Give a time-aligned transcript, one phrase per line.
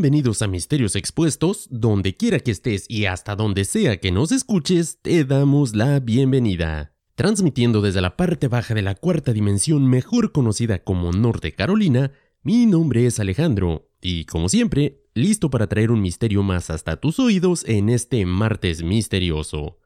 [0.00, 4.98] Bienvenidos a Misterios Expuestos, donde quiera que estés y hasta donde sea que nos escuches,
[5.02, 6.94] te damos la bienvenida.
[7.16, 12.64] Transmitiendo desde la parte baja de la cuarta dimensión mejor conocida como Norte Carolina, mi
[12.64, 17.62] nombre es Alejandro, y como siempre, listo para traer un misterio más hasta tus oídos
[17.68, 19.80] en este martes misterioso.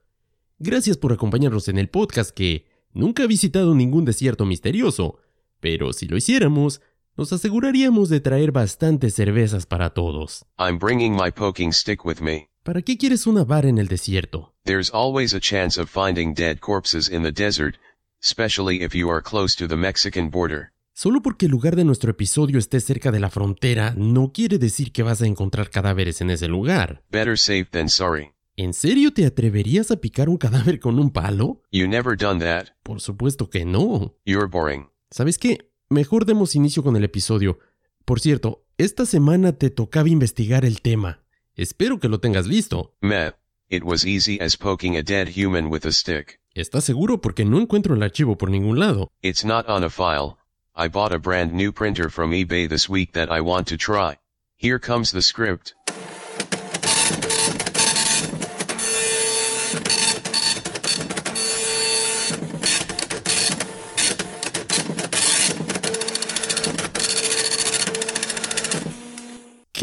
[0.60, 5.18] Gracias por acompañarnos en el podcast que nunca ha visitado ningún desierto misterioso,
[5.58, 6.80] pero si lo hiciéramos,
[7.16, 10.44] nos aseguraríamos de traer bastantes cervezas para todos.
[10.58, 12.48] I'm bringing my poking stick with me.
[12.62, 14.54] ¿Para qué quieres una bar en el desierto?
[14.64, 17.76] There's always a chance of finding dead corpses in the desert,
[18.22, 20.72] especially if you are close to the Mexican border.
[20.94, 24.92] Solo porque el lugar de nuestro episodio esté cerca de la frontera no quiere decir
[24.92, 27.02] que vas a encontrar cadáveres en ese lugar.
[27.10, 28.30] Better safe than sorry.
[28.56, 31.62] ¿En serio te atreverías a picar un cadáver con un palo?
[31.72, 32.68] You never done that.
[32.84, 34.14] Por supuesto que no.
[34.24, 34.88] You're boring.
[35.10, 35.68] ¿Sabes qué?
[35.94, 37.60] Mejor demos inicio con el episodio.
[38.04, 41.22] Por cierto, esta semana te tocaba investigar el tema.
[41.54, 42.96] Espero que lo tengas listo.
[43.00, 43.30] Meh.
[43.68, 46.40] It was easy as poking a dead human with a stick.
[46.52, 47.20] ¿Estás seguro?
[47.20, 49.12] Porque no encuentro el archivo por ningún lado.
[49.22, 50.36] It's not on a file.
[50.74, 54.18] I bought a brand new printer from eBay this week that I want to try.
[54.56, 55.76] Here comes the script.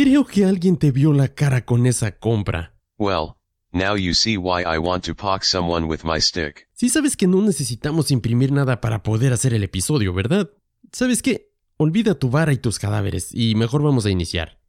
[0.03, 2.75] Creo que alguien te vio la cara con esa compra.
[2.97, 3.35] Well,
[3.71, 6.67] now you see why I want to poke someone with my stick.
[6.73, 10.49] Sí sabes que no necesitamos imprimir nada para poder hacer el episodio, ¿verdad?
[10.91, 11.53] ¿Sabes qué?
[11.77, 14.59] Olvida tu vara y tus cadáveres, y mejor vamos a iniciar.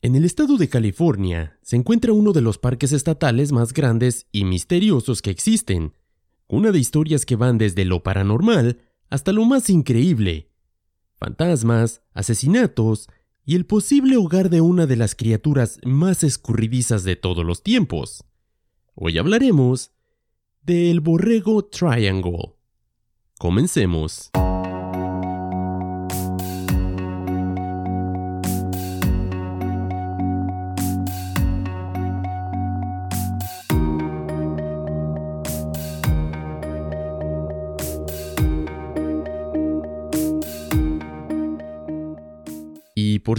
[0.00, 4.44] En el estado de California se encuentra uno de los parques estatales más grandes y
[4.44, 5.94] misteriosos que existen,
[6.46, 8.78] una de historias que van desde lo paranormal
[9.10, 10.52] hasta lo más increíble.
[11.18, 13.08] Fantasmas, asesinatos
[13.44, 18.24] y el posible hogar de una de las criaturas más escurridizas de todos los tiempos.
[18.94, 19.92] Hoy hablaremos
[20.62, 22.54] del borrego Triangle.
[23.38, 24.30] Comencemos.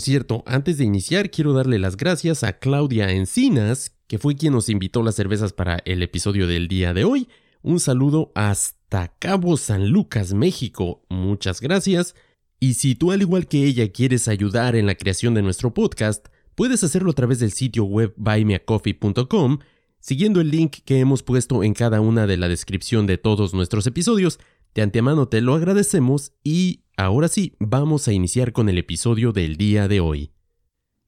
[0.03, 4.69] Cierto, antes de iniciar quiero darle las gracias a Claudia Encinas, que fue quien nos
[4.69, 7.27] invitó las cervezas para el episodio del día de hoy.
[7.61, 11.05] Un saludo hasta Cabo San Lucas, México.
[11.09, 12.13] Muchas gracias.
[12.59, 16.27] Y si tú al igual que ella quieres ayudar en la creación de nuestro podcast,
[16.55, 19.59] puedes hacerlo a través del sitio web buymeacoffee.com,
[19.99, 23.87] siguiendo el link que hemos puesto en cada una de la descripción de todos nuestros
[23.87, 24.39] episodios.
[24.75, 29.57] De antemano te lo agradecemos y ahora sí, vamos a iniciar con el episodio del
[29.57, 30.31] día de hoy.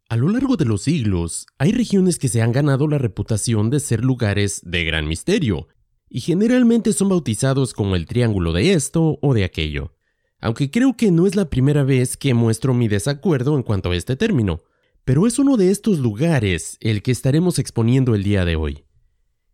[0.09, 3.79] A lo largo de los siglos, hay regiones que se han ganado la reputación de
[3.79, 5.67] ser lugares de gran misterio,
[6.09, 9.93] y generalmente son bautizados como el triángulo de esto o de aquello.
[10.39, 13.95] Aunque creo que no es la primera vez que muestro mi desacuerdo en cuanto a
[13.95, 14.61] este término,
[15.03, 18.85] pero es uno de estos lugares el que estaremos exponiendo el día de hoy.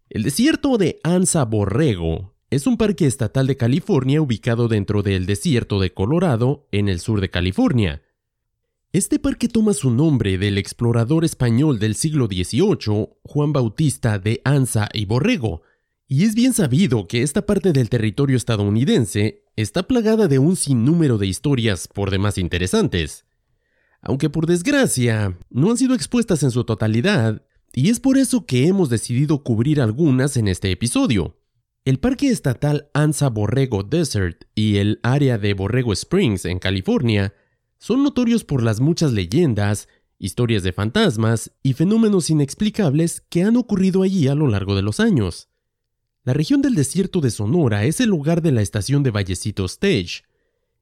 [0.09, 5.79] El desierto de Anza Borrego es un parque estatal de California ubicado dentro del desierto
[5.79, 8.01] de Colorado, en el sur de California.
[8.91, 14.89] Este parque toma su nombre del explorador español del siglo XVIII, Juan Bautista de Anza
[14.93, 15.61] y Borrego,
[16.09, 21.17] y es bien sabido que esta parte del territorio estadounidense está plagada de un sinnúmero
[21.17, 23.23] de historias por demás interesantes.
[24.01, 28.67] Aunque por desgracia no han sido expuestas en su totalidad, y es por eso que
[28.67, 31.40] hemos decidido cubrir algunas en este episodio.
[31.83, 37.33] El Parque Estatal Anza Borrego Desert y el área de Borrego Springs en California
[37.79, 39.87] son notorios por las muchas leyendas,
[40.19, 44.99] historias de fantasmas y fenómenos inexplicables que han ocurrido allí a lo largo de los
[44.99, 45.49] años.
[46.23, 50.21] La región del desierto de Sonora es el lugar de la estación de Vallecito Stage,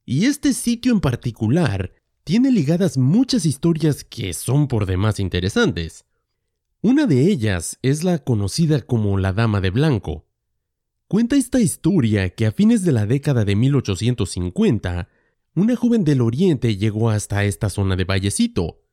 [0.03, 1.93] y este sitio en particular
[2.25, 6.03] tiene ligadas muchas historias que son por demás interesantes.
[6.81, 10.25] Una de ellas es la conocida como la Dama de Blanco,
[11.09, 15.09] Cuenta esta historia que a fines de la década de 1850,
[15.55, 18.83] una joven del oriente llegó hasta esta zona de Vallecito.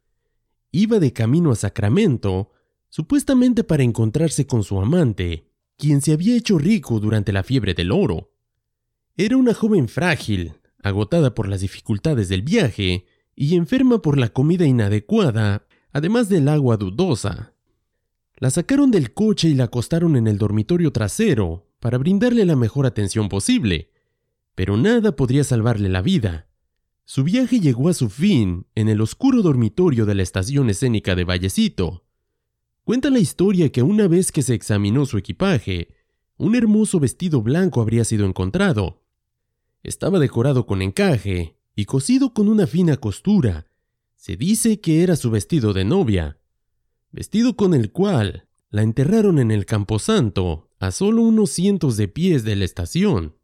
[0.73, 2.53] Iba de camino a Sacramento,
[2.89, 7.93] supuestamente para encontrarse con su amante, quien se había hecho rico durante la fiebre del
[7.93, 8.33] oro.
[9.19, 13.05] Era una joven frágil, agotada por las dificultades del viaje
[13.35, 17.53] y enferma por la comida inadecuada, además del agua dudosa.
[18.39, 22.87] La sacaron del coche y la acostaron en el dormitorio trasero para brindarle la mejor
[22.87, 23.91] atención posible,
[24.55, 26.49] pero nada podría salvarle la vida.
[27.05, 31.23] su viaje llegó a su fin en el oscuro dormitorio de la estación escénica de
[31.23, 32.05] Vallecito.
[32.83, 35.95] Cuenta la historia que una vez que se examinó su equipaje,
[36.37, 39.05] un hermoso vestido blanco habría sido encontrado.
[39.85, 43.67] Estaba decorado con encaje y cosido con una fina costura.
[44.17, 46.41] Se dice que era su vestido de novia,
[47.13, 52.45] vestido con el cual la enterraron en el camposanto a solo unos cientos de pies
[52.45, 53.37] de la estación.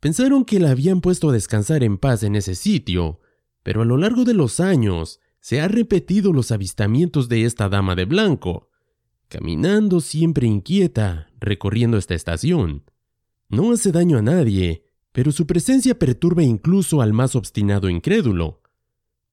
[0.00, 3.20] Pensaron que la habían puesto a descansar en paz en ese sitio,
[3.62, 7.94] pero a lo largo de los años se han repetido los avistamientos de esta dama
[7.94, 8.68] de blanco,
[9.28, 12.84] caminando siempre inquieta, recorriendo esta estación.
[13.48, 18.62] No hace daño a nadie, pero su presencia perturba incluso al más obstinado incrédulo.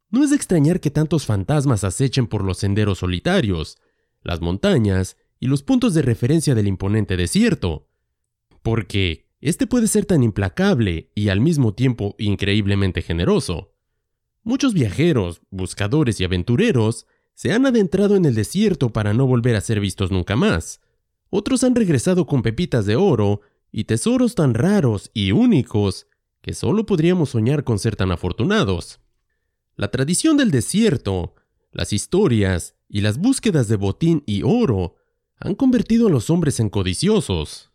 [0.09, 3.77] No es de extrañar que tantos fantasmas acechen por los senderos solitarios,
[4.23, 7.87] las montañas y los puntos de referencia del imponente desierto,
[8.61, 13.73] porque este puede ser tan implacable y al mismo tiempo increíblemente generoso.
[14.43, 19.61] Muchos viajeros, buscadores y aventureros se han adentrado en el desierto para no volver a
[19.61, 20.81] ser vistos nunca más.
[21.29, 23.41] Otros han regresado con pepitas de oro
[23.71, 26.07] y tesoros tan raros y únicos
[26.41, 28.99] que solo podríamos soñar con ser tan afortunados.
[29.75, 31.35] La tradición del desierto,
[31.71, 34.95] las historias y las búsquedas de botín y oro
[35.39, 37.71] han convertido a los hombres en codiciosos.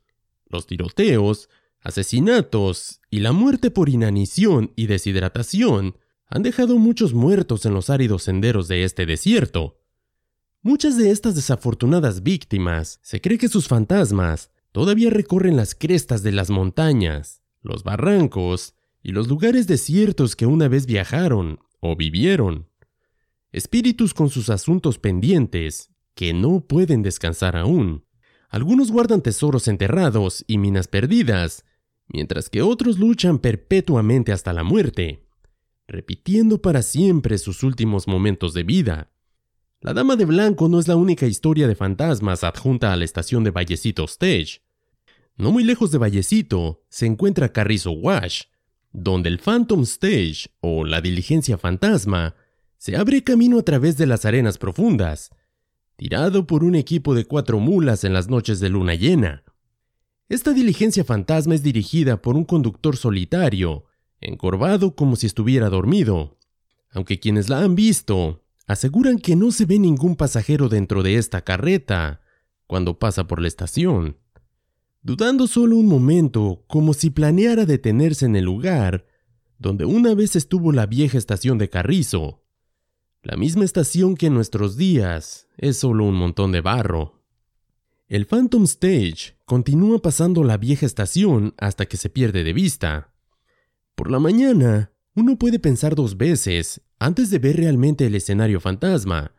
[0.46, 1.48] Los tiroteos,
[1.80, 5.96] asesinatos y la muerte por inanición y deshidratación
[6.26, 9.80] han dejado muchos muertos en los áridos senderos de este desierto.
[10.62, 16.32] Muchas de estas desafortunadas víctimas se cree que sus fantasmas todavía recorren las crestas de
[16.32, 22.68] las montañas, los barrancos y los lugares desiertos que una vez viajaron o vivieron.
[23.52, 28.04] Espíritus con sus asuntos pendientes que no pueden descansar aún.
[28.48, 31.64] Algunos guardan tesoros enterrados y minas perdidas,
[32.08, 35.26] mientras que otros luchan perpetuamente hasta la muerte,
[35.86, 39.10] repitiendo para siempre sus últimos momentos de vida.
[39.80, 43.44] La Dama de Blanco no es la única historia de fantasmas adjunta a la estación
[43.44, 44.62] de Vallecito Stage.
[45.36, 48.44] No muy lejos de Vallecito se encuentra Carrizo Wash,
[48.92, 52.36] donde el Phantom Stage, o la diligencia fantasma,
[52.78, 55.30] se abre camino a través de las arenas profundas,
[55.96, 59.44] tirado por un equipo de cuatro mulas en las noches de luna llena.
[60.28, 63.84] Esta diligencia fantasma es dirigida por un conductor solitario,
[64.20, 66.38] encorvado como si estuviera dormido,
[66.90, 71.42] aunque quienes la han visto aseguran que no se ve ningún pasajero dentro de esta
[71.42, 72.22] carreta
[72.66, 74.16] cuando pasa por la estación,
[75.02, 79.06] dudando solo un momento como si planeara detenerse en el lugar
[79.58, 82.43] donde una vez estuvo la vieja estación de Carrizo,
[83.24, 87.22] la misma estación que en nuestros días es solo un montón de barro.
[88.06, 93.14] El Phantom Stage continúa pasando la vieja estación hasta que se pierde de vista.
[93.94, 99.32] Por la mañana, uno puede pensar dos veces antes de ver realmente el escenario fantasma,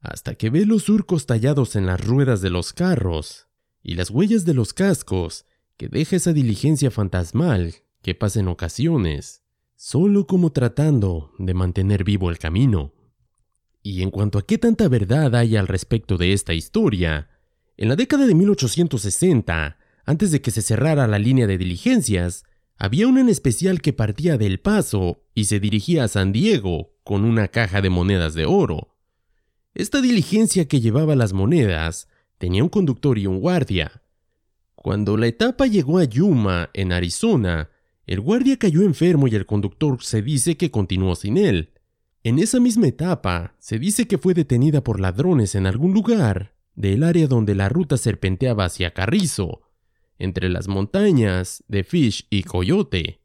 [0.00, 3.46] hasta que ve los surcos tallados en las ruedas de los carros
[3.80, 9.44] y las huellas de los cascos que deja esa diligencia fantasmal que pasa en ocasiones,
[9.76, 12.92] solo como tratando de mantener vivo el camino.
[13.82, 17.30] Y en cuanto a qué tanta verdad hay al respecto de esta historia,
[17.76, 22.44] en la década de 1860, antes de que se cerrara la línea de diligencias,
[22.76, 27.24] había una en especial que partía del Paso y se dirigía a San Diego con
[27.24, 28.96] una caja de monedas de oro.
[29.74, 32.08] Esta diligencia que llevaba las monedas
[32.38, 34.02] tenía un conductor y un guardia.
[34.74, 37.70] Cuando la etapa llegó a Yuma, en Arizona,
[38.06, 41.74] el guardia cayó enfermo y el conductor se dice que continuó sin él.
[42.22, 47.02] En esa misma etapa, se dice que fue detenida por ladrones en algún lugar del
[47.02, 49.62] área donde la ruta serpenteaba hacia Carrizo,
[50.18, 53.22] entre las montañas de Fish y Coyote.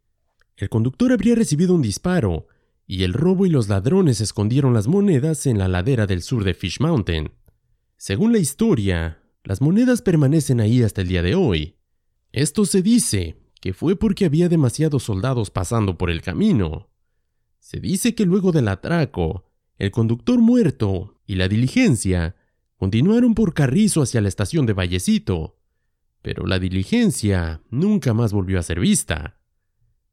[0.56, 2.48] El conductor habría recibido un disparo,
[2.88, 6.54] y el robo y los ladrones escondieron las monedas en la ladera del sur de
[6.54, 7.34] Fish Mountain.
[7.98, 11.75] Según la historia, las monedas permanecen ahí hasta el día de hoy.
[12.32, 16.90] Esto se dice que fue porque había demasiados soldados pasando por el camino,
[17.65, 19.43] se dice que luego del atraco,
[19.79, 22.36] el conductor muerto y la diligencia
[22.77, 25.57] continuaron por Carrizo hacia la estación de Vallecito,
[26.22, 29.39] pero la diligencia nunca más volvió a ser vista.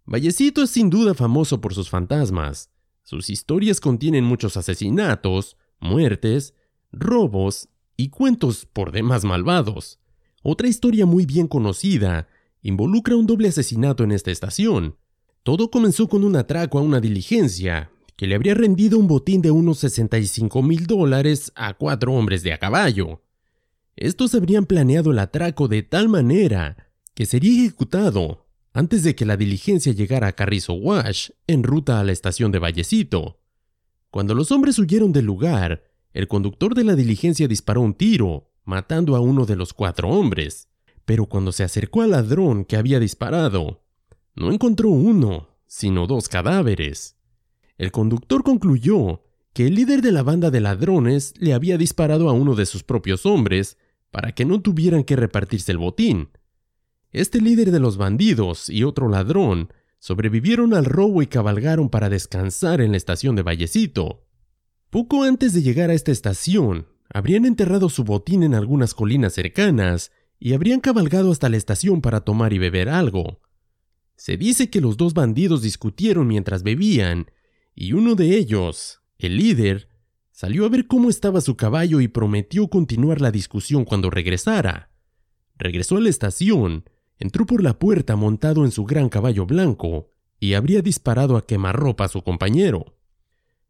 [0.06, 2.70] Vallecito es sin duda famoso por sus fantasmas.
[3.02, 6.54] Sus historias contienen muchos asesinatos, muertes,
[6.90, 7.68] robos
[7.98, 10.00] y cuentos por demás malvados.
[10.42, 12.28] Otra historia muy bien conocida
[12.62, 14.96] involucra un doble asesinato en esta estación,
[15.42, 19.50] todo comenzó con un atraco a una diligencia, que le habría rendido un botín de
[19.50, 23.22] unos 65 mil dólares a cuatro hombres de a caballo.
[23.96, 29.36] Estos habrían planeado el atraco de tal manera que sería ejecutado antes de que la
[29.36, 33.40] diligencia llegara a Carrizo Wash, en ruta a la estación de Vallecito.
[34.10, 35.84] Cuando los hombres huyeron del lugar,
[36.14, 40.68] el conductor de la diligencia disparó un tiro, matando a uno de los cuatro hombres.
[41.04, 43.81] Pero cuando se acercó al ladrón que había disparado,
[44.34, 47.16] no encontró uno, sino dos cadáveres.
[47.78, 49.22] El conductor concluyó
[49.52, 52.82] que el líder de la banda de ladrones le había disparado a uno de sus
[52.82, 53.76] propios hombres
[54.10, 56.30] para que no tuvieran que repartirse el botín.
[57.10, 62.80] Este líder de los bandidos y otro ladrón sobrevivieron al robo y cabalgaron para descansar
[62.80, 64.26] en la estación de Vallecito.
[64.90, 70.10] Poco antes de llegar a esta estación, habrían enterrado su botín en algunas colinas cercanas
[70.38, 73.40] y habrían cabalgado hasta la estación para tomar y beber algo.
[74.22, 77.26] Se dice que los dos bandidos discutieron mientras bebían,
[77.74, 79.88] y uno de ellos, el líder,
[80.30, 84.92] salió a ver cómo estaba su caballo y prometió continuar la discusión cuando regresara.
[85.58, 86.84] Regresó a la estación,
[87.18, 92.04] entró por la puerta montado en su gran caballo blanco y habría disparado a quemarropa
[92.04, 92.96] a su compañero.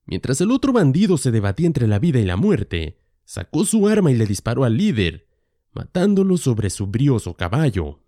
[0.05, 4.13] Mientras el otro bandido se debatía entre la vida y la muerte, sacó su arma
[4.13, 5.29] y le disparó al líder,
[5.73, 8.02] matándolo sobre su brioso caballo.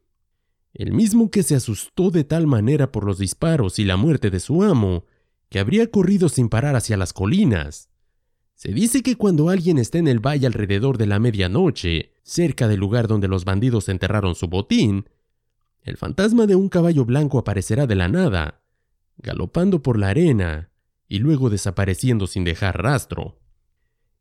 [0.74, 4.40] El mismo que se asustó de tal manera por los disparos y la muerte de
[4.40, 5.06] su amo,
[5.48, 7.90] que habría corrido sin parar hacia las colinas.
[8.56, 12.80] Se dice que cuando alguien esté en el valle alrededor de la medianoche, cerca del
[12.80, 15.08] lugar donde los bandidos enterraron su botín,
[15.82, 18.62] el fantasma de un caballo blanco aparecerá de la nada,
[19.18, 20.70] galopando por la arena
[21.06, 23.38] y luego desapareciendo sin dejar rastro.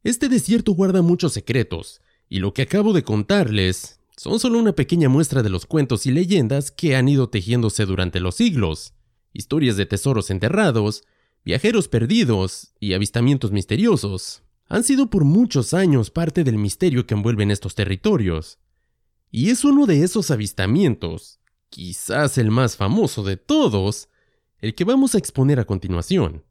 [0.04, 5.10] Este desierto guarda muchos secretos, y lo que acabo de contarles son solo una pequeña
[5.10, 8.94] muestra de los cuentos y leyendas que han ido tejiéndose durante los siglos,
[9.34, 11.04] historias de tesoros enterrados,
[11.44, 14.44] viajeros perdidos y avistamientos misteriosos.
[14.70, 18.60] Han sido por muchos años parte del misterio que envuelven estos territorios.
[19.30, 24.08] Y es uno de esos avistamientos, quizás el más famoso de todos,
[24.60, 26.46] el que vamos a exponer a continuación.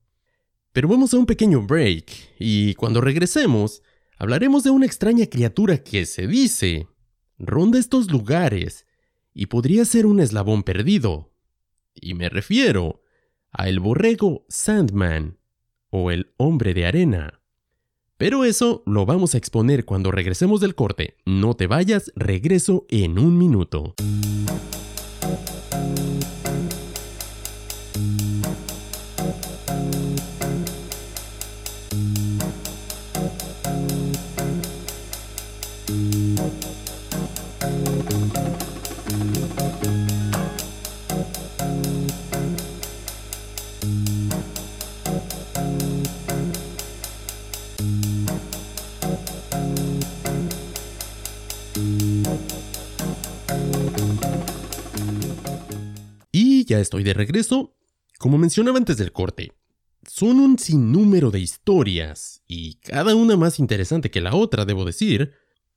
[0.74, 3.80] Pero vamos a un pequeño break, y cuando regresemos,
[4.18, 6.91] hablaremos de una extraña criatura que se dice
[7.38, 8.86] ronda estos lugares
[9.34, 11.32] y podría ser un eslabón perdido.
[11.94, 13.02] Y me refiero
[13.50, 15.38] a el borrego Sandman
[15.90, 17.40] o el hombre de arena.
[18.16, 21.16] Pero eso lo vamos a exponer cuando regresemos del corte.
[21.26, 23.94] No te vayas, regreso en un minuto.
[56.72, 57.76] Ya estoy de regreso.
[58.18, 59.52] Como mencionaba antes del corte,
[60.08, 65.32] son un sinnúmero de historias, y cada una más interesante que la otra, debo decir,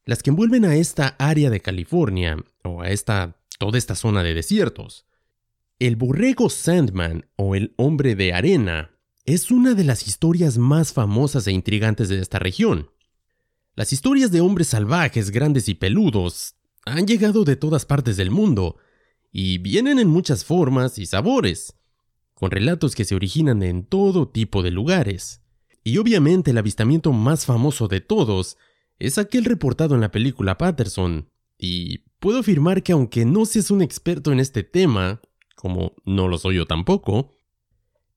[0.05, 4.33] las que envuelven a esta área de California, o a esta toda esta zona de
[4.33, 5.05] desiertos.
[5.79, 8.91] El borrego Sandman, o el hombre de arena,
[9.25, 12.91] es una de las historias más famosas e intrigantes de esta región.
[13.75, 18.77] Las historias de hombres salvajes, grandes y peludos, han llegado de todas partes del mundo,
[19.37, 21.75] y vienen en muchas formas y sabores,
[22.35, 25.41] con relatos que se originan en todo tipo de lugares.
[25.83, 28.55] Y obviamente el avistamiento más famoso de todos
[28.97, 33.81] es aquel reportado en la película Patterson, y puedo afirmar que aunque no seas un
[33.81, 35.19] experto en este tema,
[35.57, 37.33] como no lo soy yo tampoco,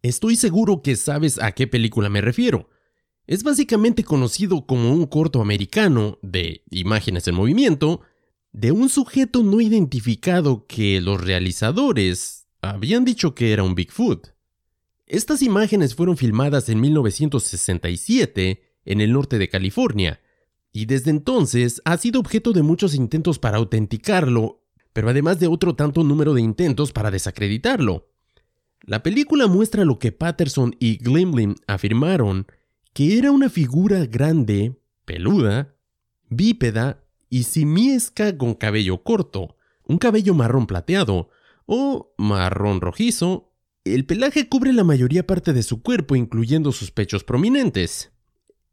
[0.03, 2.71] estoy seguro que sabes a qué película me refiero.
[3.27, 8.03] Es básicamente conocido como un corto americano de imágenes en movimiento,
[8.53, 14.29] de un sujeto no identificado que los realizadores habían dicho que era un Bigfoot.
[15.07, 20.21] Estas imágenes fueron filmadas en 1967 en el norte de California,
[20.73, 24.63] y desde entonces ha sido objeto de muchos intentos para autenticarlo,
[24.93, 28.11] pero además de otro tanto número de intentos para desacreditarlo.
[28.83, 32.47] La película muestra lo que Patterson y Glimlin afirmaron,
[32.93, 35.75] que era una figura grande, peluda,
[36.29, 41.31] bípeda y simiesca con cabello corto, un cabello marrón plateado
[41.67, 43.53] o marrón rojizo.
[43.85, 48.13] El pelaje cubre la mayoría parte de su cuerpo, incluyendo sus pechos prominentes.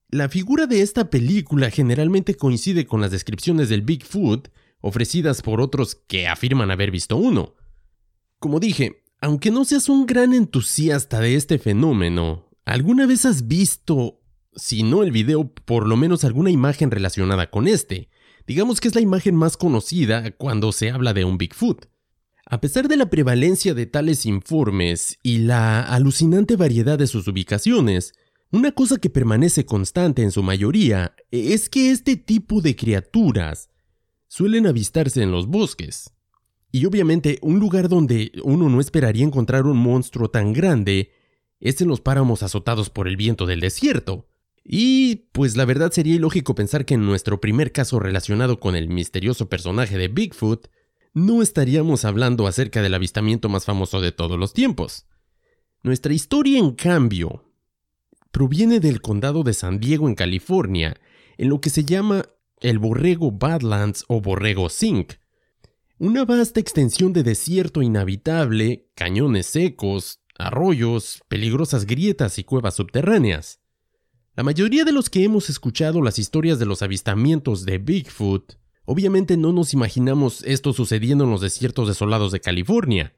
[0.10, 4.50] La figura de esta película generalmente coincide con las descripciones del Bigfoot
[4.82, 7.56] ofrecidas por otros que afirman haber visto uno.
[8.40, 14.22] Como dije, aunque no seas un gran entusiasta de este fenómeno, ¿alguna vez has visto,
[14.56, 18.10] si no el video, por lo menos alguna imagen relacionada con este?
[18.48, 21.88] Digamos que es la imagen más conocida cuando se habla de un Bigfoot.
[22.46, 28.14] A pesar de la prevalencia de tales informes y la alucinante variedad de sus ubicaciones,
[28.52, 33.70] una cosa que permanece constante en su mayoría es que este tipo de criaturas
[34.28, 36.12] suelen avistarse en los bosques.
[36.72, 41.12] Y obviamente un lugar donde uno no esperaría encontrar un monstruo tan grande
[41.60, 44.28] es en los páramos azotados por el viento del desierto.
[44.68, 48.90] Y pues la verdad sería ilógico pensar que en nuestro primer caso relacionado con el
[48.90, 50.70] misterioso personaje de Bigfoot,
[51.14, 55.06] no estaríamos hablando acerca del avistamiento más famoso de todos los tiempos.
[55.84, 57.46] Nuestra historia, en cambio,
[58.32, 61.00] proviene del condado de San Diego, en California,
[61.38, 62.26] en lo que se llama
[62.60, 65.14] el Borrego Badlands o Borrego Zinc,
[66.00, 73.62] una vasta extensión de desierto inhabitable, cañones secos, arroyos, peligrosas grietas y cuevas subterráneas.
[74.36, 79.36] La mayoría de los que hemos escuchado las historias de los avistamientos de Bigfoot Obviamente
[79.36, 83.16] no nos imaginamos esto sucediendo en los desiertos desolados de California.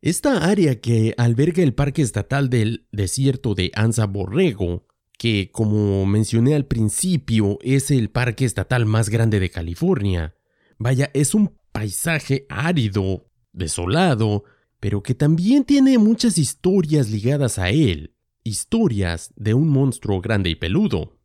[0.00, 4.86] Esta área que alberga el Parque Estatal del Desierto de Anza Borrego,
[5.18, 10.34] que como mencioné al principio es el parque estatal más grande de California,
[10.78, 14.44] vaya, es un paisaje árido, desolado,
[14.80, 18.14] pero que también tiene muchas historias ligadas a él,
[18.48, 21.18] historias de un monstruo grande y peludo.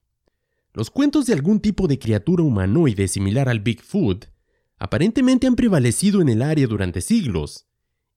[0.74, 4.25] Los cuentos de algún tipo de criatura humanoide similar al Bigfoot
[4.77, 7.68] aparentemente han prevalecido en el área durante siglos,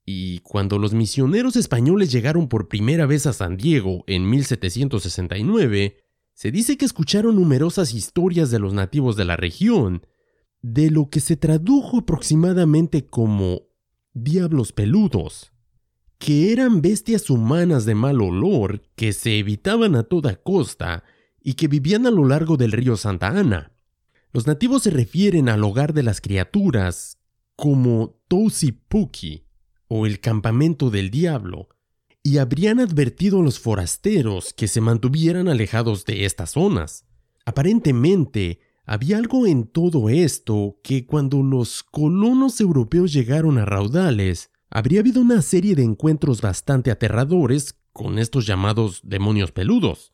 [0.04, 5.96] y cuando los misioneros españoles llegaron por primera vez a San Diego en 1769,
[6.32, 10.06] se dice que escucharon numerosas historias de los nativos de la región,
[10.62, 13.62] de lo que se tradujo aproximadamente como
[14.12, 15.52] diablos peludos,
[16.18, 21.04] que eran bestias humanas de mal olor que se evitaban a toda costa
[21.42, 23.72] y que vivían a lo largo del río Santa Ana.
[24.32, 27.18] Los nativos se refieren al hogar de las criaturas
[27.54, 28.20] como
[28.88, 29.46] Puki
[29.88, 31.68] o el campamento del diablo,
[32.22, 37.06] y habrían advertido a los forasteros que se mantuvieran alejados de estas zonas.
[37.44, 45.00] Aparentemente, había algo en todo esto que cuando los colonos europeos llegaron a raudales, habría
[45.00, 50.12] habido una serie de encuentros bastante aterradores con estos llamados demonios peludos.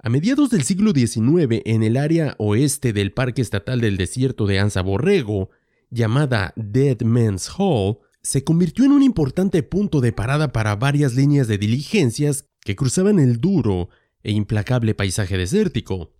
[0.00, 4.58] A mediados del siglo XIX, en el área oeste del Parque Estatal del Desierto de
[4.60, 5.50] Anza Borrego,
[5.90, 11.48] llamada Dead Man's Hall, se convirtió en un importante punto de parada para varias líneas
[11.48, 13.88] de diligencias que cruzaban el duro
[14.22, 16.12] e implacable paisaje desértico.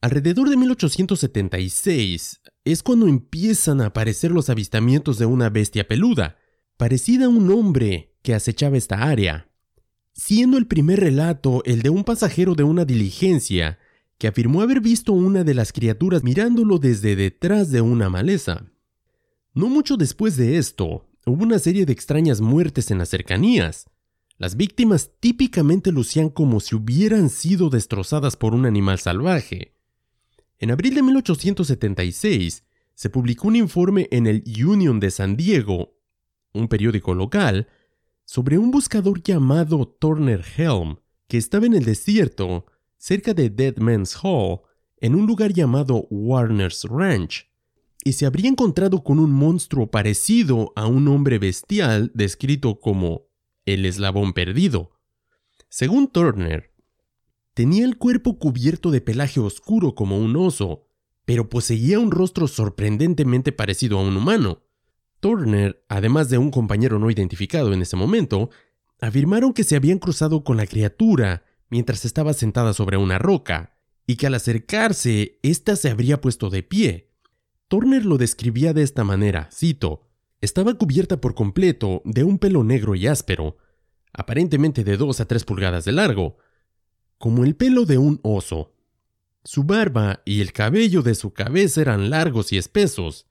[0.00, 6.36] Alrededor de 1876 es cuando empiezan a aparecer los avistamientos de una bestia peluda,
[6.80, 9.50] parecida a un hombre que acechaba esta área
[10.14, 13.78] siendo el primer relato el de un pasajero de una diligencia
[14.16, 18.66] que afirmó haber visto una de las criaturas mirándolo desde detrás de una maleza.
[19.54, 23.86] No mucho después de esto, hubo una serie de extrañas muertes en las cercanías.
[24.38, 29.74] Las víctimas típicamente lucían como si hubieran sido destrozadas por un animal salvaje.
[30.58, 32.64] En abril de 1876
[32.94, 35.99] se publicó un informe en el Union de San Diego,
[36.52, 37.68] un periódico local,
[38.24, 44.16] sobre un buscador llamado Turner Helm, que estaba en el desierto, cerca de Dead Man's
[44.22, 44.60] Hall,
[44.98, 47.50] en un lugar llamado Warner's Ranch,
[48.04, 53.26] y se habría encontrado con un monstruo parecido a un hombre bestial descrito como
[53.66, 54.92] el eslabón perdido.
[55.68, 56.72] Según Turner,
[57.54, 60.86] tenía el cuerpo cubierto de pelaje oscuro como un oso,
[61.24, 64.62] pero poseía un rostro sorprendentemente parecido a un humano.
[65.20, 68.50] Turner, además de un compañero no identificado en ese momento,
[69.00, 74.16] afirmaron que se habían cruzado con la criatura mientras estaba sentada sobre una roca, y
[74.16, 77.12] que al acercarse, ésta se habría puesto de pie.
[77.68, 80.08] Turner lo describía de esta manera, cito,
[80.40, 83.58] estaba cubierta por completo de un pelo negro y áspero,
[84.12, 86.38] aparentemente de dos a tres pulgadas de largo,
[87.18, 88.74] como el pelo de un oso.
[89.44, 93.26] Su barba y el cabello de su cabeza eran largos y espesos,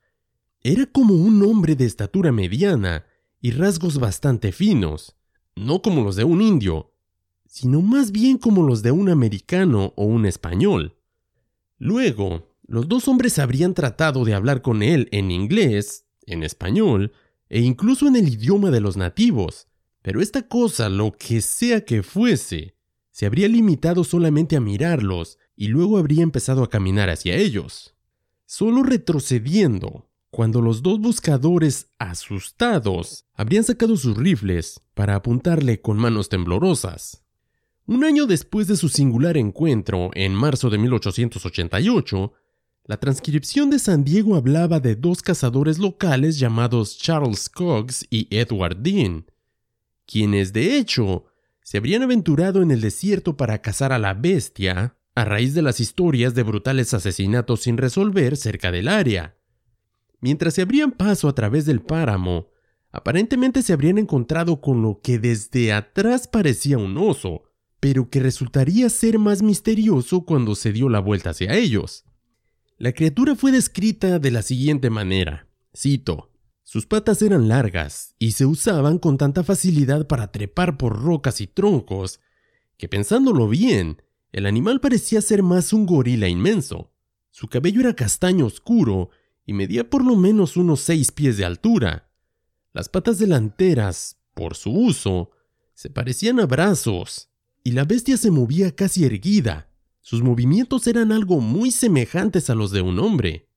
[0.61, 3.05] era como un hombre de estatura mediana
[3.41, 5.15] y rasgos bastante finos,
[5.55, 6.93] no como los de un indio,
[7.45, 10.97] sino más bien como los de un americano o un español.
[11.77, 17.13] Luego, los dos hombres habrían tratado de hablar con él en inglés, en español
[17.49, 19.67] e incluso en el idioma de los nativos,
[20.01, 22.75] pero esta cosa, lo que sea que fuese,
[23.11, 27.95] se habría limitado solamente a mirarlos y luego habría empezado a caminar hacia ellos.
[28.45, 36.29] Solo retrocediendo, cuando los dos buscadores, asustados, habrían sacado sus rifles para apuntarle con manos
[36.29, 37.23] temblorosas.
[37.87, 42.33] Un año después de su singular encuentro, en marzo de 1888,
[42.85, 48.77] La transcripción de San Diego hablaba de dos cazadores locales llamados Charles Cox y Edward
[48.77, 49.25] Dean,
[50.05, 51.25] quienes de hecho
[51.63, 55.79] se habrían aventurado en el desierto para cazar a la bestia a raíz de las
[55.79, 59.38] historias de brutales asesinatos sin resolver cerca del área.
[60.21, 62.47] Mientras se abrían paso a través del páramo,
[62.91, 67.43] aparentemente se habrían encontrado con lo que desde atrás parecía un oso,
[67.79, 72.05] pero que resultaría ser más misterioso cuando se dio la vuelta hacia ellos.
[72.77, 75.47] La criatura fue descrita de la siguiente manera.
[75.75, 76.31] Cito.
[76.63, 81.47] Sus patas eran largas y se usaban con tanta facilidad para trepar por rocas y
[81.47, 82.19] troncos,
[82.77, 86.91] que pensándolo bien, el animal parecía ser más un gorila inmenso.
[87.31, 89.09] Su cabello era castaño oscuro
[89.49, 92.11] y medía por lo menos unos seis pies de altura.
[92.71, 95.31] Las patas delanteras, por su uso,
[95.73, 97.31] se parecían a brazos,
[97.63, 102.69] y la bestia se movía casi erguida, sus movimientos eran algo muy semejantes a los
[102.69, 103.49] de un hombre.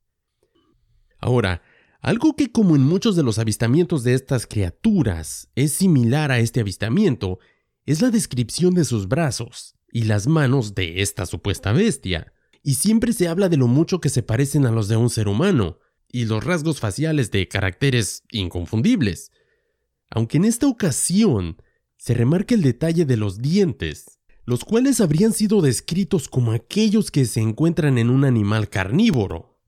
[1.19, 1.61] Ahora,
[2.01, 6.61] algo que como en muchos de los avistamientos de estas criaturas es similar a este
[6.61, 7.39] avistamiento,
[7.85, 12.33] es la descripción de sus brazos y las manos de esta supuesta bestia.
[12.63, 15.29] Y siempre se habla de lo mucho que se parecen a los de un ser
[15.29, 15.79] humano,
[16.13, 19.33] y los rasgos faciales de caracteres inconfundibles.
[20.11, 21.57] Aunque en esta ocasión
[21.97, 27.25] se remarca el detalle de los dientes, los cuales habrían sido descritos como aquellos que
[27.25, 29.59] se encuentran en un animal carnívoro.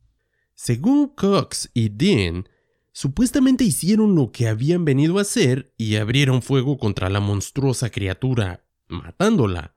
[0.54, 2.48] Según Cox y Dean,
[2.92, 8.66] supuestamente hicieron lo que habían venido a hacer y abrieron fuego contra la monstruosa criatura,
[8.88, 9.74] matándola.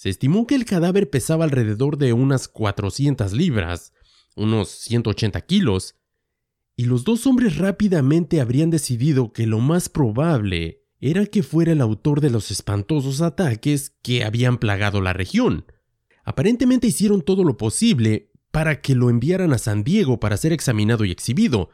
[0.00, 3.92] Se estimó que el cadáver pesaba alrededor de unas 400 libras,
[4.34, 5.94] unos 180 kilos,
[6.74, 11.82] y los dos hombres rápidamente habrían decidido que lo más probable era que fuera el
[11.82, 15.66] autor de los espantosos ataques que habían plagado la región.
[16.24, 21.04] Aparentemente hicieron todo lo posible para que lo enviaran a San Diego para ser examinado
[21.04, 21.68] y exhibido,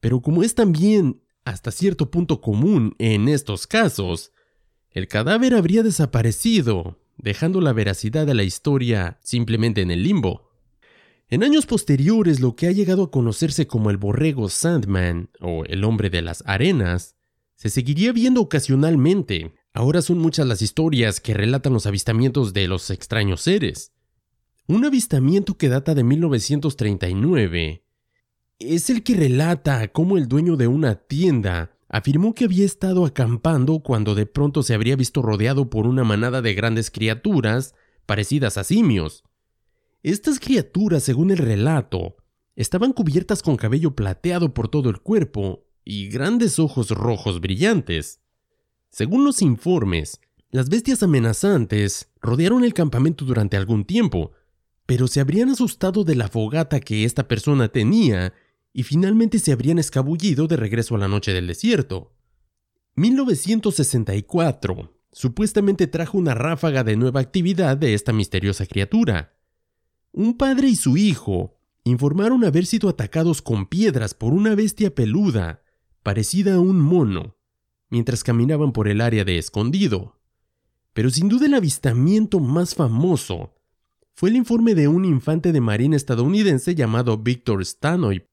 [0.00, 4.32] pero como es también hasta cierto punto común en estos casos,
[4.90, 10.50] el cadáver habría desaparecido, dejando la veracidad de la historia simplemente en el limbo.
[11.28, 15.84] En años posteriores, lo que ha llegado a conocerse como el borrego Sandman o el
[15.84, 17.14] hombre de las arenas
[17.54, 19.54] se seguiría viendo ocasionalmente.
[19.72, 23.92] Ahora son muchas las historias que relatan los avistamientos de los extraños seres.
[24.66, 27.84] Un avistamiento que data de 1939
[28.58, 33.80] es el que relata cómo el dueño de una tienda afirmó que había estado acampando
[33.80, 37.74] cuando de pronto se habría visto rodeado por una manada de grandes criaturas
[38.06, 39.24] parecidas a simios.
[40.04, 42.16] Estas criaturas, según el relato,
[42.54, 48.20] estaban cubiertas con cabello plateado por todo el cuerpo y grandes ojos rojos brillantes.
[48.90, 50.20] Según los informes,
[50.52, 54.30] las bestias amenazantes rodearon el campamento durante algún tiempo,
[54.86, 58.32] pero se habrían asustado de la fogata que esta persona tenía
[58.72, 62.14] y finalmente se habrían escabullido de regreso a la noche del desierto.
[62.96, 69.36] 1964 supuestamente trajo una ráfaga de nueva actividad de esta misteriosa criatura.
[70.12, 75.62] Un padre y su hijo informaron haber sido atacados con piedras por una bestia peluda
[76.02, 77.36] parecida a un mono,
[77.88, 80.20] mientras caminaban por el área de escondido.
[80.92, 83.54] Pero sin duda el avistamiento más famoso
[84.14, 88.26] fue el informe de un infante de marina estadounidense llamado Victor Stanoy.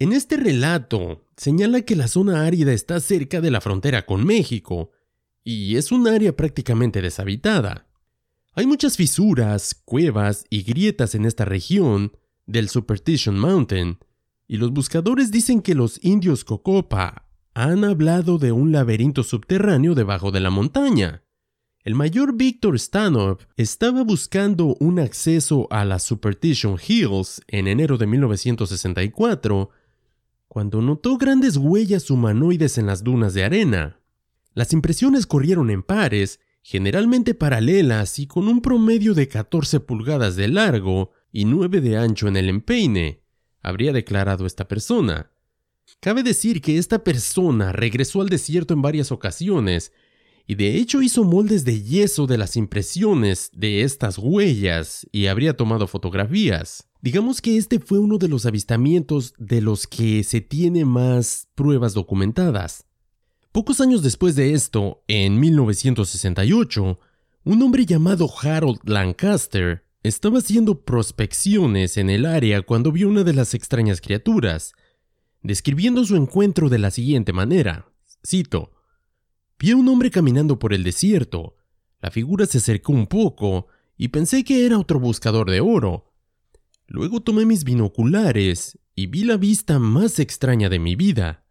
[0.00, 4.92] En este relato señala que la zona árida está cerca de la frontera con México,
[5.44, 7.86] y es un área prácticamente deshabitada.
[8.54, 13.98] Hay muchas fisuras, cuevas y grietas en esta región del Superstition Mountain,
[14.48, 20.30] y los buscadores dicen que los indios Cocopa han hablado de un laberinto subterráneo debajo
[20.30, 21.24] de la montaña.
[21.84, 28.06] El mayor Victor Stanov estaba buscando un acceso a las Superstition Hills en enero de
[28.06, 29.70] 1964
[30.50, 34.00] cuando notó grandes huellas humanoides en las dunas de arena.
[34.52, 40.48] Las impresiones corrieron en pares, generalmente paralelas y con un promedio de 14 pulgadas de
[40.48, 43.22] largo y 9 de ancho en el empeine,
[43.62, 45.30] habría declarado esta persona.
[46.00, 49.92] Cabe decir que esta persona regresó al desierto en varias ocasiones
[50.48, 55.56] y de hecho hizo moldes de yeso de las impresiones de estas huellas y habría
[55.56, 56.89] tomado fotografías.
[57.02, 61.94] Digamos que este fue uno de los avistamientos de los que se tiene más pruebas
[61.94, 62.84] documentadas.
[63.52, 67.00] Pocos años después de esto, en 1968,
[67.44, 73.32] un hombre llamado Harold Lancaster estaba haciendo prospecciones en el área cuando vio una de
[73.32, 74.74] las extrañas criaturas,
[75.42, 77.90] describiendo su encuentro de la siguiente manera.
[78.26, 78.72] Cito.
[79.58, 81.56] Vi a un hombre caminando por el desierto.
[82.00, 86.09] La figura se acercó un poco y pensé que era otro buscador de oro.
[86.92, 91.44] Luego tomé mis binoculares y vi la vista más extraña de mi vida.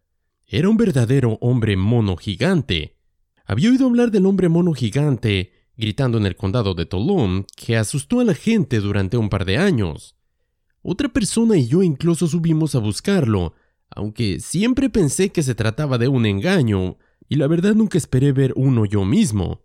[0.45, 2.97] Era un verdadero hombre mono gigante.
[3.45, 8.19] Había oído hablar del hombre mono gigante gritando en el condado de Tolón que asustó
[8.19, 10.17] a la gente durante un par de años.
[10.81, 13.53] Otra persona y yo incluso subimos a buscarlo,
[13.89, 16.97] aunque siempre pensé que se trataba de un engaño,
[17.29, 19.61] y la verdad nunca esperé ver uno yo mismo.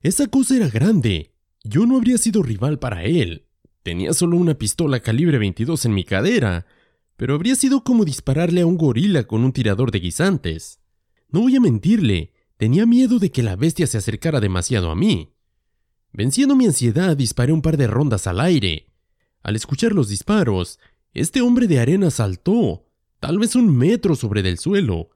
[0.00, 1.32] Esa cosa era grande.
[1.62, 3.46] Yo no habría sido rival para él.
[3.82, 6.66] Tenía solo una pistola calibre 22 en mi cadera,
[7.16, 10.80] pero habría sido como dispararle a un gorila con un tirador de guisantes.
[11.28, 15.34] No voy a mentirle, tenía miedo de que la bestia se acercara demasiado a mí.
[16.12, 18.92] Venciendo mi ansiedad, disparé un par de rondas al aire.
[19.42, 20.78] Al escuchar los disparos,
[21.12, 22.86] este hombre de arena saltó,
[23.18, 25.10] tal vez un metro sobre del suelo.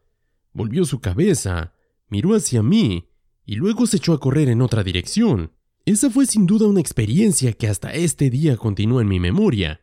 [0.53, 1.75] Volvió su cabeza,
[2.09, 3.11] miró hacia mí
[3.45, 5.53] y luego se echó a correr en otra dirección.
[5.87, 9.81] Esa fue sin duda una experiencia que hasta este día continúa en mi memoria.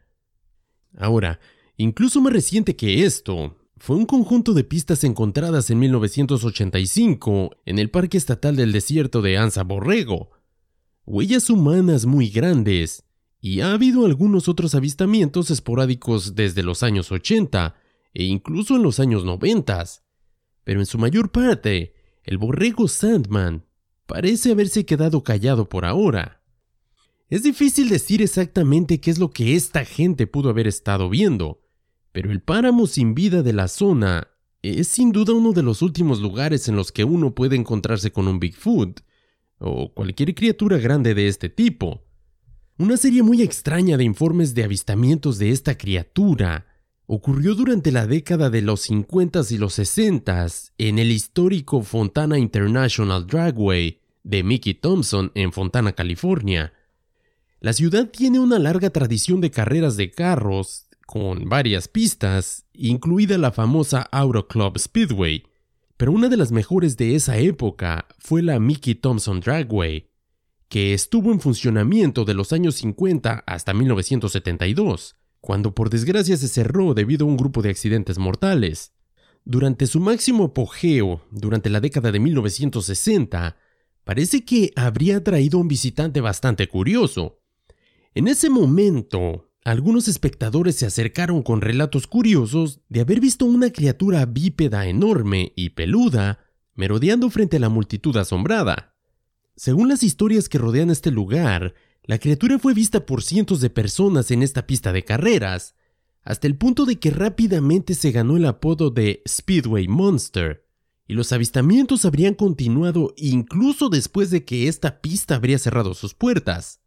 [0.97, 1.39] Ahora,
[1.77, 7.89] incluso más reciente que esto, fue un conjunto de pistas encontradas en 1985 en el
[7.89, 10.31] Parque Estatal del Desierto de Anza Borrego.
[11.05, 13.05] Huellas humanas muy grandes,
[13.39, 17.75] y ha habido algunos otros avistamientos esporádicos desde los años 80
[18.13, 19.85] e incluso en los años 90.
[20.65, 23.63] Pero en su mayor parte, el borrego Sandman
[24.05, 26.41] parece haberse quedado callado por ahora.
[27.29, 31.61] Es difícil decir exactamente qué es lo que esta gente pudo haber estado viendo,
[32.11, 34.27] pero el páramo sin vida de la zona
[34.61, 38.27] es sin duda uno de los últimos lugares en los que uno puede encontrarse con
[38.27, 39.01] un Bigfoot
[39.59, 42.05] o cualquier criatura grande de este tipo.
[42.77, 46.65] Una serie muy extraña de informes de avistamientos de esta criatura
[47.13, 50.47] ocurrió durante la década de los 50 y los 60
[50.79, 56.73] en el histórico Fontana International Dragway de Mickey Thompson en Fontana, California.
[57.59, 63.51] La ciudad tiene una larga tradición de carreras de carros, con varias pistas, incluida la
[63.51, 65.43] famosa Auto Club Speedway,
[65.97, 70.09] pero una de las mejores de esa época fue la Mickey Thompson Dragway,
[70.67, 76.93] que estuvo en funcionamiento de los años 50 hasta 1972 cuando por desgracia se cerró
[76.93, 78.93] debido a un grupo de accidentes mortales.
[79.43, 83.57] Durante su máximo apogeo, durante la década de 1960,
[84.05, 87.41] parece que habría traído un visitante bastante curioso.
[88.15, 94.25] En ese momento, algunos espectadores se acercaron con relatos curiosos de haber visto una criatura
[94.25, 96.39] bípeda enorme y peluda
[96.73, 98.95] merodeando frente a la multitud asombrada.
[99.57, 101.73] Según las historias que rodean este lugar,
[102.05, 105.75] la criatura fue vista por cientos de personas en esta pista de carreras,
[106.23, 110.65] hasta el punto de que rápidamente se ganó el apodo de Speedway Monster,
[111.07, 116.81] y los avistamientos habrían continuado incluso después de que esta pista habría cerrado sus puertas.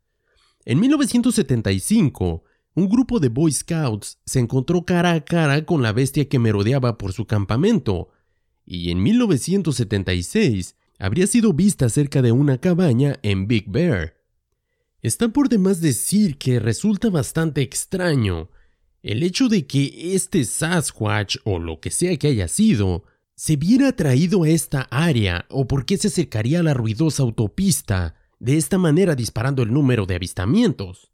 [0.64, 6.29] En 1975, un grupo de Boy Scouts se encontró cara a cara con la bestia
[6.29, 8.11] que merodeaba por su campamento,
[8.66, 14.16] y en 1976 habría sido vista cerca de una cabaña en Big Bear.
[15.06, 18.50] Está por demás decir que resulta bastante extraño
[19.04, 23.04] el hecho de que este Sasquatch o lo que sea que haya sido
[23.36, 28.16] se viera atraído a esta área o por qué se acercaría a la ruidosa autopista
[28.40, 31.12] de esta manera disparando el número de avistamientos.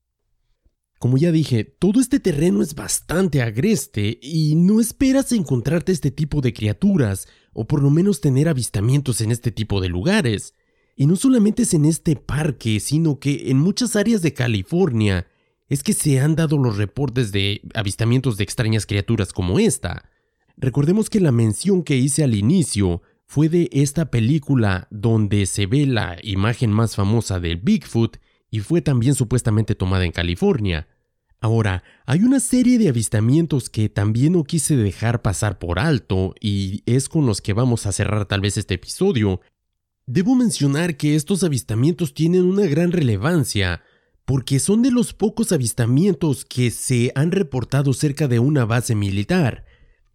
[0.99, 6.41] Como ya dije, todo este terreno es bastante agreste y no esperas encontrarte este tipo
[6.41, 10.55] de criaturas o por lo menos tener avistamientos en este tipo de lugares.
[10.97, 15.27] Y no solamente es en este parque, sino que en muchas áreas de California
[15.69, 20.11] es que se han dado los reportes de avistamientos de extrañas criaturas como esta.
[20.57, 25.87] Recordemos que la mención que hice al inicio fue de esta película donde se ve
[25.87, 28.19] la imagen más famosa del Bigfoot
[28.51, 30.87] y fue también supuestamente tomada en California.
[31.41, 36.83] Ahora, hay una serie de avistamientos que también no quise dejar pasar por alto y
[36.85, 39.41] es con los que vamos a cerrar tal vez este episodio,
[40.07, 43.83] Debo mencionar que estos avistamientos tienen una gran relevancia,
[44.25, 49.65] porque son de los pocos avistamientos que se han reportado cerca de una base militar.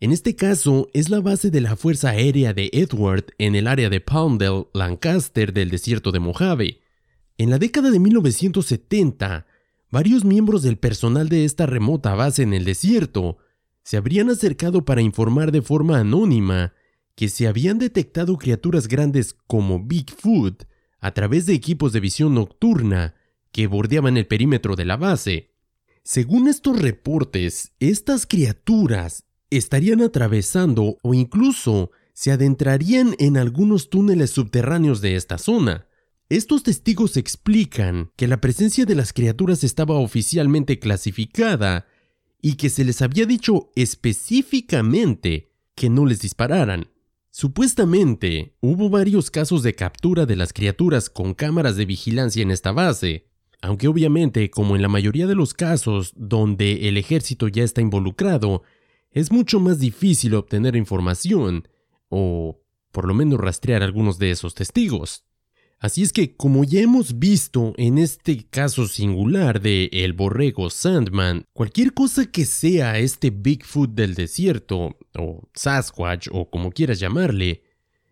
[0.01, 3.89] En este caso, es la base de la Fuerza Aérea de Edward en el área
[3.89, 6.81] de Poundell, Lancaster del desierto de Mojave.
[7.37, 9.47] En la década de 1970,
[9.89, 13.37] varios miembros del personal de esta remota base en el desierto
[13.83, 16.73] se habrían acercado para informar de forma anónima
[17.17, 20.65] que se habían detectado criaturas grandes como Bigfoot
[20.99, 23.15] a través de equipos de visión nocturna
[23.51, 25.49] que bordeaban el perímetro de la base.
[26.03, 35.01] Según estos reportes, estas criaturas estarían atravesando o incluso se adentrarían en algunos túneles subterráneos
[35.01, 35.87] de esta zona.
[36.29, 41.87] Estos testigos explican que la presencia de las criaturas estaba oficialmente clasificada
[42.43, 46.89] y que se les había dicho específicamente que no les dispararan.
[47.39, 52.71] Supuestamente, hubo varios casos de captura de las criaturas con cámaras de vigilancia en esta
[52.71, 53.27] base,
[53.61, 58.63] aunque obviamente, como en la mayoría de los casos donde el ejército ya está involucrado,
[59.11, 61.67] es mucho más difícil obtener información,
[62.09, 62.59] o
[62.91, 65.26] por lo menos rastrear algunos de esos testigos.
[65.79, 71.45] Así es que, como ya hemos visto en este caso singular de el borrego Sandman,
[71.53, 77.61] cualquier cosa que sea este Bigfoot del desierto, o Sasquatch, o como quieras llamarle,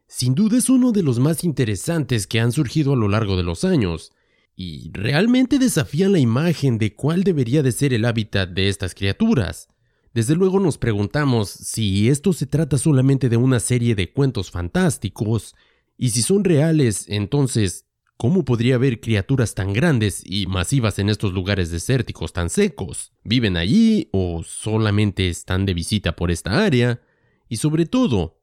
[0.08, 3.44] sin duda es uno de los más interesantes que han surgido a lo largo de
[3.44, 4.12] los años,
[4.56, 9.70] y realmente desafían la imagen de cuál debería de ser el hábitat de estas criaturas.
[10.14, 15.56] Desde luego nos preguntamos si esto se trata solamente de una serie de cuentos fantásticos,
[15.98, 17.86] y si son reales, entonces,
[18.18, 23.14] ¿cómo podría haber criaturas tan grandes y masivas en estos lugares desérticos tan secos?
[23.24, 27.02] ¿Viven allí o solamente están de visita por esta área?
[27.48, 28.42] Y sobre todo,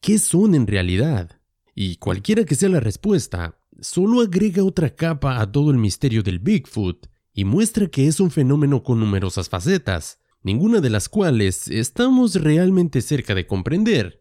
[0.00, 1.40] ¿qué son en realidad?
[1.74, 6.40] Y cualquiera que sea la respuesta, solo agrega otra capa a todo el misterio del
[6.40, 12.34] Bigfoot y muestra que es un fenómeno con numerosas facetas, ninguna de las cuales estamos
[12.34, 14.19] realmente cerca de comprender.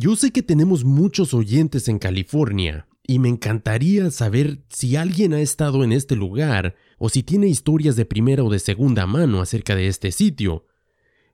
[0.00, 5.40] Yo sé que tenemos muchos oyentes en California y me encantaría saber si alguien ha
[5.40, 9.74] estado en este lugar o si tiene historias de primera o de segunda mano acerca
[9.74, 10.66] de este sitio.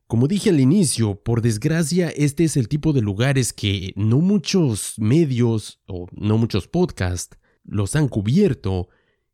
[0.07, 4.95] Como dije al inicio, por desgracia este es el tipo de lugares que no muchos
[4.97, 8.89] medios o no muchos podcasts los han cubierto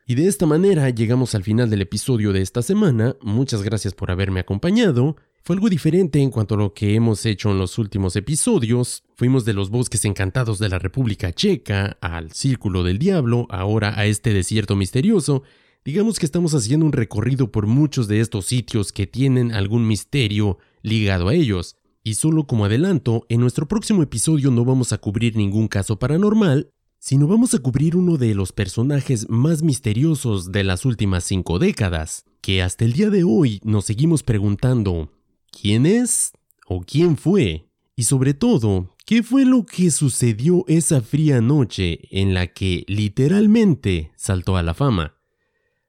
[0.06, 3.16] Y de esta manera llegamos al final del episodio de esta semana.
[3.22, 5.16] Muchas gracias por haberme acompañado.
[5.46, 9.04] Fue algo diferente en cuanto a lo que hemos hecho en los últimos episodios.
[9.14, 14.06] Fuimos de los bosques encantados de la República Checa al Círculo del Diablo, ahora a
[14.06, 15.44] este desierto misterioso.
[15.84, 20.60] Digamos que estamos haciendo un recorrido por muchos de estos sitios que tienen algún misterio
[20.82, 21.76] ligado a ellos.
[22.06, 26.70] Y solo como adelanto, en nuestro próximo episodio no vamos a cubrir ningún caso paranormal,
[27.00, 32.24] sino vamos a cubrir uno de los personajes más misteriosos de las últimas cinco décadas,
[32.40, 35.10] que hasta el día de hoy nos seguimos preguntando
[35.54, 36.34] quién es
[36.68, 42.34] o quién fue, y sobre todo, qué fue lo que sucedió esa fría noche en
[42.34, 45.18] la que literalmente saltó a la fama.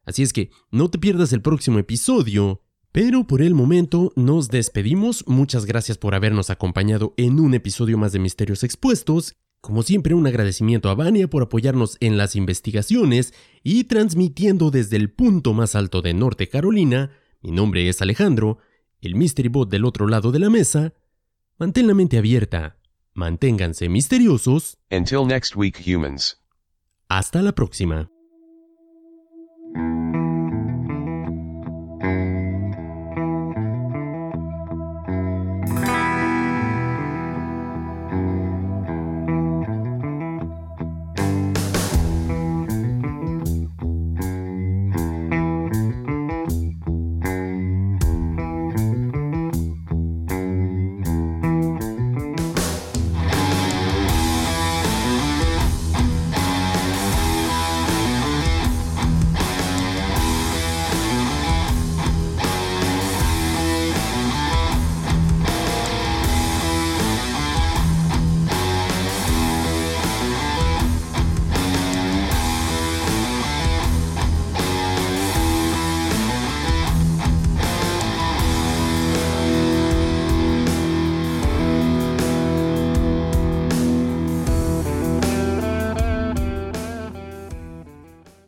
[0.05, 2.61] Así es que no te pierdas el próximo episodio,
[2.93, 5.25] pero por el momento nos despedimos.
[5.27, 9.35] Muchas gracias por habernos acompañado en un episodio más de Misterios Expuestos.
[9.63, 15.11] Como siempre, un agradecimiento a Vania por apoyarnos en las investigaciones y transmitiendo desde el
[15.11, 17.13] punto más alto de Norte Carolina.
[17.41, 18.59] Mi nombre es Alejandro
[19.05, 20.95] el Mystery Bot del otro lado de la mesa,
[21.59, 22.79] mantén la mente abierta,
[23.13, 24.79] manténganse misteriosos.
[24.91, 26.39] Until next week, humans.
[27.09, 28.14] Hasta la próxima.